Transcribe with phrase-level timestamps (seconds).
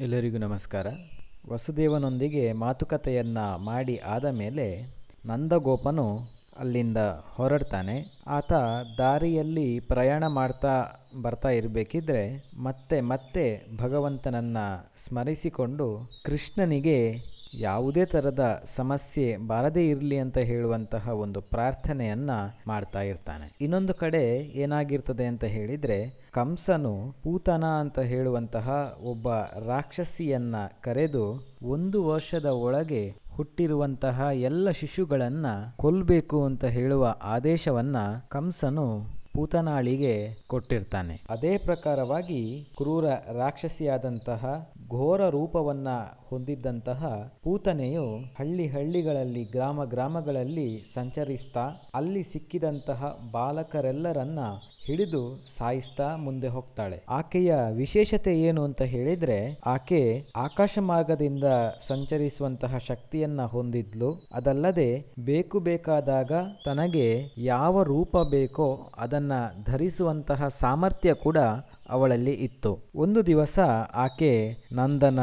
[0.00, 0.86] ಎಲ್ಲರಿಗೂ ನಮಸ್ಕಾರ.
[1.52, 4.66] ವಸುದೇವನೊಂದಿಗೆ ಮಾತುಕತೆಯನ್ನು ಮಾಡಿ ಆದ ಮೇಲೆ
[5.26, 6.28] ನಂದಗೋಪನು
[6.58, 6.96] ಅಲ್ಲಿಂದ
[7.34, 8.20] ಹೊರಡ್ತಾನೆ.
[8.28, 8.52] ಆತ
[8.98, 10.86] ದಾರಿಯಲ್ಲಿ ಪ್ರಯಾಣ ಮಾಡ್ತಾ
[11.22, 16.98] ಬರ್ತಾ ಇರಬೇಕಿದ್ರೆ ಮತ್ತೆ ಮತ್ತೆ ಭಗವಂತನನ್ನು ಸ್ಮರಿಸಿಕೊಂಡು ಕೃಷ್ಣನಿಗೆ
[17.54, 22.30] ಯಾವುದೇ ಥರದ ಸಮಸ್ಯೆ ಬಾರದೇ ಇರಲಿ ಅಂತ ಹೇಳುವಂತಹ ಒಂದು ಪ್ರಾರ್ಥನೆಯನ್ನ
[22.66, 23.52] ಮಾಡ್ತಾ ಇರ್ತಾನೆ.
[23.60, 29.32] ಇನ್ನೊಂದು ಕಡೆ ಏನಾಗಿರ್ತದೆ ಅಂತ ಹೇಳಿದ್ರೆ, ಕಂಸನು ಪೂತನ ಅಂತ ಹೇಳುವಂತಹ ಒಬ್ಬ
[29.66, 37.96] ರಾಕ್ಷಸಿಯನ್ನ ಕರೆದು ಒಂದು ವರ್ಷದ ಒಳಗೆ ಹುಟ್ಟಿರುವಂತಹ ಎಲ್ಲ ಶಿಶುಗಳನ್ನು ಕೊಲ್ಲಬೇಕು ಅಂತ ಹೇಳುವ ಆದೇಶವನ್ನ
[38.28, 41.14] ಕಂಸನು ಪೂತನಾಳಿಗೆ ಕೊಟ್ಟಿರ್ತಾನೆ.
[41.30, 43.04] ಅದೇ ಪ್ರಕಾರವಾಗಿ ಕ್ರೂರ
[43.38, 45.88] ರಾಕ್ಷಸಿಯಾದಂತಹ ಘೋರ ರೂಪವನ್ನ
[46.30, 47.02] ಹೊಂದಿದ್ದಂತಹ
[47.44, 48.06] ಪೂತನೆಯು
[48.38, 51.64] ಹಳ್ಳಿ ಹಳ್ಳಿಗಳಲ್ಲಿ ಗ್ರಾಮ ಗ್ರಾಮಗಳಲ್ಲಿ ಸಂಚರಿಸ್ತಾ
[51.94, 54.38] ಅಲ್ಲಿ ಸಿಕ್ಕಿದಂತಹ ಬಾಲಕರೆಲ್ಲರನ್ನ
[54.88, 57.02] ಹಿಡಿದು ಸಾಯಿಸ್ತಾ ಮುಂದೆ ಹೋಗ್ತಾಳೆ.
[57.08, 61.44] ಆಕೆಯ ವಿಶೇಷತೆ ಏನು ಅಂತ ಹೇಳಿದ್ರೆ, ಆಕೆ ಆಕಾಶ ಮಾರ್ಗದಿಂದ
[61.86, 64.28] ಸಂಚರಿಸುವಂತಹ ಶಕ್ತಿಯನ್ನ ಹೊಂದಿದ್ಲು.
[64.34, 66.32] ಅದಲ್ಲದೆ ಬೇಕು ಬೇಕಾದಾಗ
[66.64, 69.32] ತನಗೆ ಯಾವ ರೂಪ ಬೇಕೋ ಅದನ್ನ
[69.64, 71.38] ಧರಿಸುವಂತಹ ಸಾಮರ್ಥ್ಯ ಕೂಡ
[71.90, 72.78] ಅವಳಲ್ಲಿ ಇತ್ತು.
[72.96, 73.58] ಒಂದು ದಿವಸ
[73.94, 75.18] ಆಕೆ ನಂದನ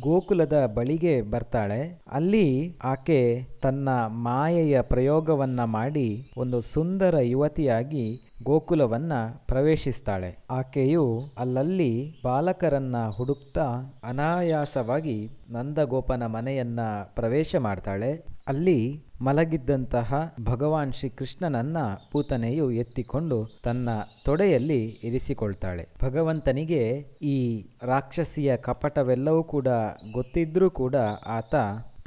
[0.00, 2.02] ಗೋಕುಲದ ಬಳಿಗೆ ಬರ್ತಾಳೆ.
[2.12, 8.14] ಅಲ್ಲಿ ಆಕೆ ತನ್ನ ಮಾಯೆಯ ಪ್ರಯೋಗವನ್ನ ಮಾಡಿ ಒಂದು ಸುಂದರ ಯುವತಿಯಾಗಿ
[8.44, 9.12] ಗೋಕುಲವನ್ನ
[9.46, 10.36] ಪ್ರವೇಶಿಸ್ತಾಳೆ.
[10.50, 16.80] ಆಕೆಯು ಅಲ್ಲಲ್ಲಿ ಬಾಲಕರನ್ನ ಹುಡುಕ್ತಾ ಅನಾಯಾಸವಾಗಿ ನಂದಗೋಪನ ಮನೆಯನ್ನ
[17.14, 18.37] ಪ್ರವೇಶ ಮಾಡ್ತಾಳೆ.
[18.48, 18.78] ಅಲ್ಲಿ
[19.22, 20.10] ಮಲಗಿದ್ದಂತಹ
[20.44, 21.78] ಭಗವಾನ್ ಶ್ರೀಕೃಷ್ಣನನ್ನ
[22.12, 23.88] ಪೂತನೆಯು ಎತ್ತಿಕೊಂಡು ತನ್ನ
[24.24, 25.84] ತೊಡೆಯಲ್ಲಿ ಇರಿಸಿಕೊಳ್ತಾಳೆ.
[26.02, 26.82] ಭಗವಂತನಿಗೆ
[27.22, 27.36] ಈ
[27.82, 29.68] ರಾಕ್ಷಸಿಯ ಕಪಟವೆಲ್ಲವೂ ಕೂಡ
[30.12, 30.94] ಗೊತ್ತಿದ್ರೂ ಕೂಡ
[31.26, 31.54] ಆತ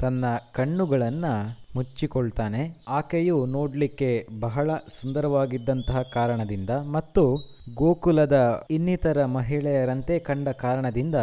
[0.00, 1.34] ತನ್ನ ಕಣ್ಣುಗಳನ್ನು
[1.76, 2.62] ಮುಚ್ಚಿಕೊಳ್ತಾನೆ.
[2.88, 7.24] ಆಕೆಯು ನೋಡಲಿಕ್ಕೆ ಬಹಳ ಸುಂದರವಾಗಿದ್ದಂತಹ ಕಾರಣದಿಂದ ಮತ್ತು
[7.74, 8.38] ಗೋಕುಲದ
[8.70, 11.14] ಇನ್ನಿತರ ಮಹಿಳೆಯರಂತೆ ಕಂಡ ಕಾರಣದಿಂದ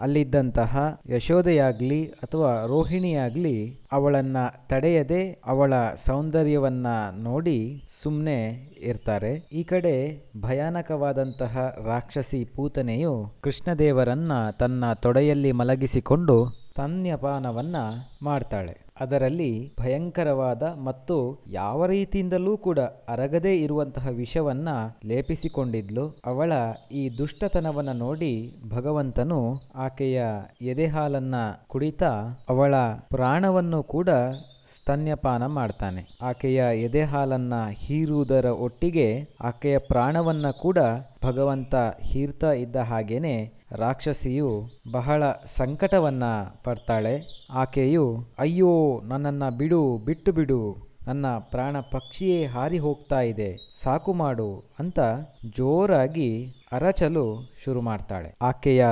[0.00, 0.72] ಅಲ್ಲಿದ್ದಂತಹ
[1.10, 3.56] ಯಶೋದೆಯಾಗ್ಲಿ ಅಥವಾ ರೋಹಿಣಿಯಾಗ್ಲಿ
[3.92, 4.36] ಅವಳನ್ನ
[4.68, 5.72] ತಡೆಯದೆ ಅವಳ
[6.06, 6.86] ಸೌಂದರ್ಯವನ್ನ
[7.22, 8.38] ನೋಡಿ ಸುಮ್ಮನೆ
[8.80, 9.32] ಇರ್ತಾರೆ.
[9.52, 9.94] ಈ ಕಡೆ
[10.40, 11.54] ಭಯಾನಕವಾದಂತಹ
[11.86, 16.36] ರಾಕ್ಷಸಿ ಪೂತನೆಯು ಕೃಷ್ಣದೇವರನ್ನ ತನ್ನ ತೊಡೆಯಲ್ಲಿ ಮಲಗಿಸಿಕೊಂಡು
[16.70, 17.76] ಸ್ತನ್ಯಪಾನವನ್ನ
[18.22, 18.74] ಮಾಡ್ತಾಳೆ.
[19.00, 21.16] ಅದರಲ್ಲಿ ಭಯಂಕರವಾದ ಮತ್ತು
[21.52, 24.68] ಯಾವ ರೀತಿಯಿಂದಲೂ ಕೂಡ ಅರಗದೇ ಇರುವಂತಹ ವಿಷವನ್ನ
[25.06, 26.04] ಲೇಪಿಸಿಕೊಂಡಿದ್ಲು.
[26.26, 26.52] ಅವಳ
[26.92, 28.32] ಈ ದುಷ್ಟತನವನ್ನ ನೋಡಿ
[28.74, 29.40] ಭಗವಂತನು
[29.76, 30.20] ಆಕೆಯ
[30.62, 31.34] ಎದೆಹಾಲನ್ನ
[31.68, 32.12] ಕುಡಿತಾ
[32.48, 32.74] ಅವಳ
[33.10, 34.10] ಪ್ರಾಣವನ್ನು ಕೂಡ
[34.90, 36.18] ಸ್ತನ್ಯಪಾನ ಮಾಡ್ತಾನೆ.
[36.22, 40.78] ಆಕೆಯ ಎದೆ ಹಾಲನ್ನ ಹೀರುವುದರ ಒಟ್ಟಿಗೆ ಆಕೆಯ ಪ್ರಾಣವನ್ನ ಕೂಡ
[41.24, 46.24] ಭಗವಂತ ಹೀರ್ತಾ ಇದ್ದ ಹಾಗೇನೆ ರಾಕ್ಷಸಿಯು ಬಹಳ ಸಂಕಟವನ್ನ
[46.64, 47.22] ಪಡ್ತಾಳೆ.
[47.52, 50.89] ಆಕೆಯು, ಅಯ್ಯೋ, ನನ್ನನ್ನು ಬಿಡು, ಬಿಟ್ಟು ಬಿಡು.
[51.10, 53.48] ನನ್ನ ಪ್ರಾಣ ಪಕ್ಷಿಯೇ ಹಾರಿ ಹೋಗ್ತಾ ಇದೆ,
[53.82, 54.48] ಸಾಕು ಮಾಡು
[54.78, 54.98] ಅಂತ
[55.56, 56.28] ಜೋರಾಗಿ
[56.72, 57.24] ಅರಚಲು
[57.62, 58.28] ಶುರು ಮಾಡ್ತಾಳೆ.
[58.42, 58.82] ಆಕೆಯ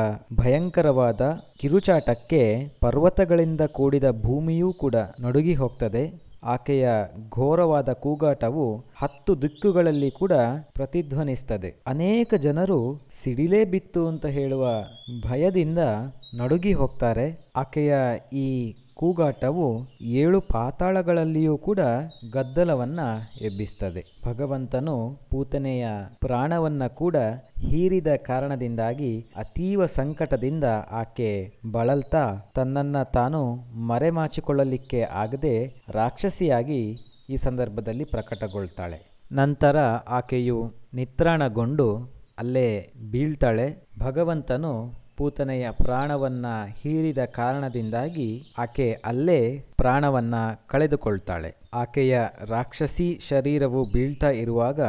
[0.40, 1.20] ಭಯಂಕರವಾದ
[1.60, 2.42] ಕಿರುಚಾಟಕ್ಕೆ
[2.80, 6.02] ಪರ್ವತಗಳಿಂದ ಕೂಡಿದ ಭೂಮಿಯೂ ಕೂಡ ನಡುಗಿ ಹೋಗ್ತದೆ.
[6.54, 6.88] ಆಕೆಯ
[7.36, 8.66] ಘೋರವಾದ ಕೂಗಾಟವು
[9.02, 10.34] ಹತ್ತು ದಿಕ್ಕುಗಳಲ್ಲಿ ಕೂಡ
[10.74, 11.70] ಪ್ರತಿಧ್ವನಿಸ್ತದೆ.
[11.86, 12.80] ಅನೇಕ ಜನರು
[13.20, 14.66] ಸಿಡಿಲೇ ಬಿತ್ತು ಅಂತ ಹೇಳುವ
[15.28, 15.84] ಭಯದಿಂದ
[16.40, 17.26] ನಡುಗಿ ಹೋಗ್ತಾರೆ.
[17.56, 17.94] ಆಕೆಯ
[18.38, 18.48] ಈ
[19.00, 19.66] ಕೂಗಾಟವು
[20.00, 21.78] ಏಳು ಪಾತಾಳಗಳಲ್ಲಿಯೂ ಕೂಡ
[22.32, 23.00] ಗದ್ದಲವನ್ನ
[23.40, 24.04] ಎಬ್ಬಿಸ್ತದೆ.
[24.26, 25.88] ಭಗವಂತನು ಪೂತನೆಯ
[26.20, 27.16] ಪ್ರಾಣವನ್ನ ಕೂಡ
[27.58, 33.54] ಹೀರಿದ ಕಾರಣದಿಂದಾಗಿ ಅತೀವ ಸಂಕಟದಿಂದ ಆಕೆ ಬಳಲ್ತಾ ತನ್ನನ್ನ ತಾನು
[33.86, 36.82] ಮರೆಮಾಚಿಕೊಳ್ಳಲಿಕ್ಕೆ ಆಗದೆ ರಾಕ್ಷಸಿಯಾಗಿ
[37.30, 39.00] ಈ ಸಂದರ್ಭದಲ್ಲಿ ಪ್ರಕಟಗೊಳ್ತಾಳೆ.
[39.32, 39.76] ನಂತರ
[40.08, 41.88] ಆಕೆಯು ನಿತ್ರಾಣಗೊಂಡು
[42.38, 43.88] ಅಲ್ಲೇ ಬೀಳ್ತಾಳೆ.
[43.98, 44.72] ಭಗವಂತನು
[45.18, 46.46] ಪೂತನೆಯ ಪ್ರಾಣವನ್ನ
[46.82, 50.34] ಹೀರಿದ ಕಾರಣದಿಂದಾಗಿ ಆಕೆ ಅಲ್ಲೇ ಪ್ರಾಣವನ್ನ
[50.66, 51.56] ಕಳೆದುಕೊಳ್ತಾಳೆ.
[51.74, 54.80] ಆಕೆಯ ರಾಕ್ಷಸಿ ಶರೀರವು ಬೀಳ್ತಾ ಇರುವಾಗ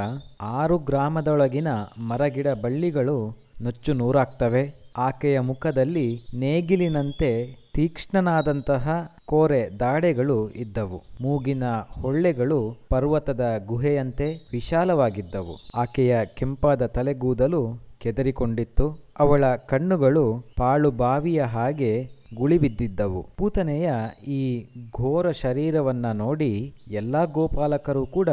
[0.42, 1.68] ಆರು ಗ್ರಾಮದೊಳಗಿನ
[2.08, 4.74] ಮರಗಿಡ ಬಳ್ಳಿಗಳು ನುಚ್ಚು ನೂರಾಗ್ತವೆ.
[4.98, 11.04] ಆಕೆಯ ಮುಖದಲ್ಲಿ ನೇಗಿಲಿನಂತೆ ತೀಕ್ಷ್ಣನಾದಂತಹ ಕೋರೆ ದಾಡೆಗಳು ಇದ್ದವು.
[11.22, 11.64] ಮೂಗಿನ
[12.02, 15.70] ಹೊಳ್ಳೆಗಳು ಪರ್ವತದ ಗುಹೆಯಂತೆ ವಿಶಾಲವಾಗಿದ್ದವು.
[15.76, 19.09] ಆಕೆಯ ಕೆಂಪಾದ ತಲೆಗೂದಲು ಕೆದರಿಕೊಂಡಿತ್ತು.
[19.20, 23.28] ಅವಳ ಕಣ್ಣುಗಳು ಪಾಳು ಬಾವಿಯ ಹಾಗೆ ಗುಳಿಬಿದ್ದಿದ್ದವು.
[23.38, 23.92] ಪೂತನೆಯ
[24.28, 24.66] ಈ
[24.98, 28.30] ಘೋರ ಶರೀರವನ್ನ ನೋಡಿ ಎಲ್ಲ ಗೋಪಾಲಕರು ಕೂಡ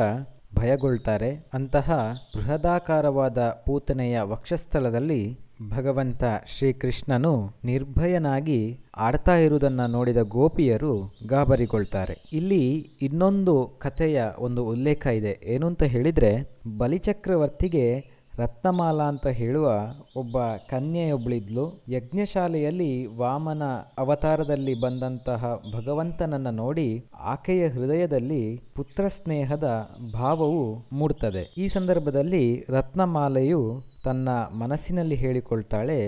[0.55, 1.31] ಭಯಗೊಳ್ತಾರೆ.
[1.55, 12.15] ಅಂತಹ ಬೃಹದಾಕಾರವಾದ ಪೂತನೆಯ ವಕ್ಷಸ್ಥಳದಲ್ಲಿ ಭಗವಂತ ಶ್ರೀಕೃಷ್ಣನು ನಿರ್ಭಯನಾಗಿ ಆಡ್ತಾ ಇರುವುದನ್ನು ನೋಡಿದ ಗೋಪಿಯರು ಗಾಬರಿಗೊಳ್ತಾರೆ.
[12.33, 15.41] ಇಲ್ಲಿ ಇನ್ನೊಂದು ಕಥೆಯ ಒಂದು ಉಲ್ಲೇಖ ಇದೆ.
[15.45, 18.05] ಏನು ಅಂತ ಹೇಳಿದರೆ, ಬಲಿಚಕ್ರವರ್ತಿಗೆ
[18.39, 19.73] ರತ್ನಮಾಲಾ ಅಂತ ಹೇಳುವ
[20.17, 20.39] ಒಬ್ಬ
[20.69, 23.63] ಕನ್ಯೆಯೊಬ್ಬಳಿದ್ಲು ಯಜ್ಞಶಾಲೆಯಲ್ಲಿ ವಾಮನ
[23.99, 31.55] ಅವತಾರದಲ್ಲಿ ಬಂದಂತಹ ಭಗವಂತನನ್ನು ನೋಡಿ ಆಕೆಯ ಹೃದಯದಲ್ಲಿ ಪುತ್ರ ಸ್ನೇಹದ ಭಾವವು ಮೂಡ್ತದೆ.
[31.59, 35.99] ಈ ಸಂದರ್ಭದಲ್ಲಿ ರತ್ನಮಾಲೆಯು ತನ್ನ ಮನಸ್ಸಿನಲ್ಲಿ ಹೇಳಿಕೊಳ್ತಾಳೆ,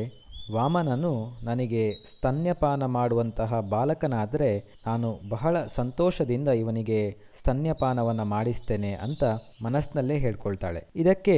[0.53, 1.13] ವಾಮನನು
[1.45, 4.51] ನನಗೆ ಸ್ತನ್ಯಪಾನ ಮಾಡುವಂತಹ ಬಾಲಕನಾದರೆ
[4.87, 7.01] ನಾನು ಬಹಳ ಸಂತೋಷದಿಂದ ಇವನಿಗೆ
[7.39, 9.25] ಸ್ತನ್ಯಪಾನವನ್ನು ಮಾಡಿಸ್ತೇನೆ ಅಂತ
[9.65, 10.83] ಮನಸ್ಸಿನಲ್ಲೇ ಹೇಳ್ಕೊಳ್ತಾಳೆ.
[10.97, 11.37] ಇದಕ್ಕೆ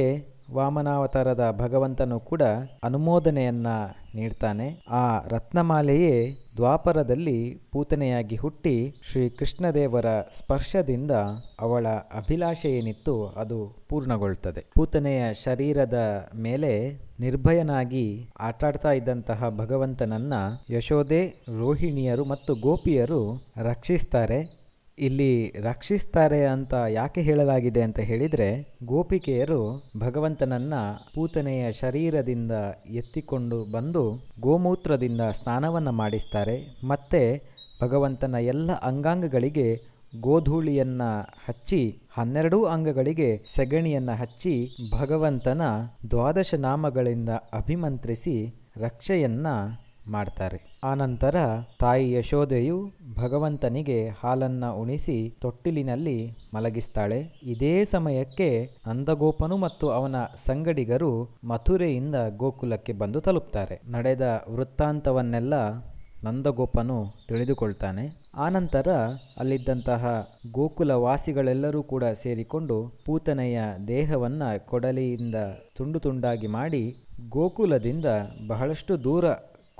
[0.53, 2.43] ವಾಮನಾವತಾರದ ಭಗವಂತನು ಕೂಡ
[2.83, 3.67] ಅನುಮೋದನೆಯನ್ನ
[4.15, 4.65] ನೀಡ್ತಾನೆ.
[4.89, 6.15] ಆ ರತ್ನಮಾಲೆಯೇ
[6.55, 7.37] ದ್ವಾಪರದಲ್ಲಿ
[7.73, 8.73] ಪೂತನೆಯಾಗಿ ಹುಟ್ಟಿ
[9.11, 10.05] ಶ್ರೀ ಕೃಷ್ಣದೇವರ
[10.37, 11.11] ಸ್ಪರ್ಶದಿಂದ
[11.59, 13.59] ಅವಳ ಅಭಿಲಾಷೆ ಏನಿತ್ತು ಅದು
[13.89, 15.99] ಪೂರ್ಣಗೊಳ್ತದೆ ಪೂತನೆಯ ಶರೀರದ
[16.35, 16.73] ಮೇಲೆ
[17.19, 18.05] ನಿರ್ಭಯನಾಗಿ
[18.39, 20.33] ಆಟಾಡ್ತಾ ಇದ್ದಂತಹ ಭಗವಂತನನ್ನ
[20.75, 21.21] ಯಶೋದೆ
[21.59, 23.21] ರೋಹಿಣಿಯರು ಮತ್ತು ಗೋಪಿಯರು
[23.63, 24.60] ರಕ್ಷಿಸ್ತಾರೆ.
[24.97, 30.73] ಇಲ್ಲಿ ರಕ್ಷಿಸ್ತಾರೆ ಅಂತ ಯಾಕೆ ಹೇಳಲಾಗಿದೆ ಅಂತ ಹೇಳಿದರೆ, ಗೋಪಿಕೆಯರು ಭಗವಂತನನ್ನ
[31.15, 32.51] ಪೂತನೆಯ ಶರೀರದಿಂದ
[32.89, 36.87] ಎತ್ತಿಕೊಂಡು ಬಂದು ಗೋಮೂತ್ರದಿಂದ ಸ್ನಾನವನ್ನು ಮಾಡಿಸ್ತಾರೆ.
[36.87, 37.41] ಮತ್ತೆ
[37.81, 45.61] ಭಗವಂತನ ಎಲ್ಲ ಅಂಗಾಂಗಗಳಿಗೆ ಗೋಧೂಳಿಯನ್ನು ಹಚ್ಚಿ, ಹನ್ನೆರಡೂ ಅಂಗಗಳಿಗೆ ಸೆಗಣಿಯನ್ನು ಹಚ್ಚಿ ಭಗವಂತನ
[46.09, 49.47] ದ್ವಾದಶ ನಾಮಗಳಿಂದ ಅಭಿಮಂತ್ರಿಸಿ ರಕ್ಷೆಯನ್ನ
[50.09, 50.79] ಮಾಡ್ತಾರೆ.
[50.83, 51.35] ಆನಂತರ
[51.79, 57.39] ತಾಯಿ ಯಶೋದೆಯು ಭಗವಂತನಿಗೆ ಹಾಲನ್ನ ಉಣಿಸಿ ತೊಟ್ಟಿಲಿನಲ್ಲಿ ಮಲಗಿಸ್ತಾಳೆ.
[57.43, 63.81] ಇದೇ ಸಮಯಕ್ಕೆ ನಂದಗೋಪನು ಮತ್ತು ಅವನ ಸಂಗಡಿಗರು ಮಥುರೆಯಿಂದ ಗೋಕುಲಕ್ಕೆ ಬಂದು ತಲುಪ್ತಾರೆ.
[63.89, 65.53] ನಡೆದ ವೃತ್ತಾಂತವನ್ನೆಲ್ಲ
[66.23, 68.31] ನಂದಗೋಪನು ತಿಳಿದುಕೊಳ್ತಾನೆ.
[68.37, 68.87] ಆನಂತರ
[69.37, 75.35] ಅಲ್ಲಿದ್ದಂತಹ ಗೋಕುಲ ವಾಸಿಗಳೆಲ್ಲರೂ ಕೂಡ ಸೇರಿಕೊಂಡು ಪೂತನೆಯ ದೇಹವನ್ನು ಕೊಡಲಿಯಿಂದ
[75.77, 76.95] ತುಂಡು ತುಂಡಾಗಿ ಮಾಡಿ
[77.29, 78.05] ಗೋಕುಲದಿಂದ
[78.47, 79.25] ಬಹಳಷ್ಟು ದೂರ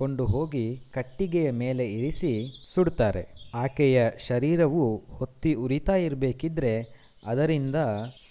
[0.01, 2.31] ಕೊಂಡು ಹೋಗಿ ಕಟ್ಟಿಗೆಯ ಮೇಲೆ ಇರಿಸಿ
[2.73, 6.73] ಸುಡ್ತಾರೆ ಆಕೆಯ ಶರೀರವು ಹೊತ್ತಿ ಉರಿತಾ ಇರಬೇಕಿದ್ರೆ
[7.27, 7.75] ಅದರಿಂದ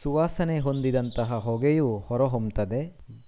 [0.02, 2.80] ಸುವಾಸನೆ ಹೊಂದಿದಂತಹ ಹೊಗೆಯು ಹೊರಹೊಮ್ಮುತ್ತದೆ.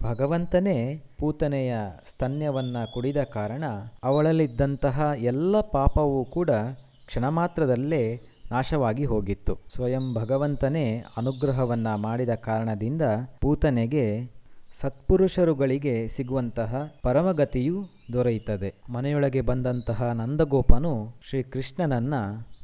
[0.03, 1.75] ಭಗವಂತನೇ ಪೂತನೆಯ
[2.11, 3.65] ಸ್ತನ್ಯವನ್ನು ಕುಡಿದ ಕಾರಣ
[4.05, 6.51] ಅವಳಲ್ಲಿದ್ದಂತಹ ಎಲ್ಲ ಪಾಪವೂ ಕೂಡ
[7.07, 9.59] ಕ್ಷಣ ಮಾತ್ರದಲ್ಲೇ ನಾಶವಾಗಿ ಹೋಗಿತ್ತು.
[9.75, 13.03] ಸ್ವಯಂ ಭಗವಂತನೇ ಅನುಗ್ರಹವನ್ನು ಮಾಡಿದ ಕಾರಣದಿಂದ
[13.41, 14.07] ಪೂತನೆಗೆ
[14.81, 22.15] ಸತ್ಪುರುಷರುಗಳಿಗೆ ಸಿಗುವಂತಹ ಪರಮಗತಿಯು ದೊರೆಯುತ್ತದೆ ಮನೆಯೊಳಗೆ ಬಂದಂತಹ ನಂದಗೋಪನು ಶ್ರೀಕೃಷ್ಣನನ್ನ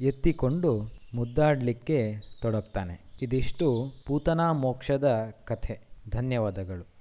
[0.00, 3.19] ಎತ್ತಿಕೊಂಡು ಮುದ್ದಾಡಲಿಕ್ಕೆ ತೊಡಗ್ತಾನೆ.
[3.23, 5.81] ಇದಿಷ್ಟು ಪೂತನಾ ಮೋಕ್ಷದ ಕಥೆ.
[6.11, 6.98] ಧನ್ಯವಾದಗಳು.